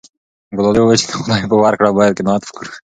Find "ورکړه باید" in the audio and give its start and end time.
1.63-2.17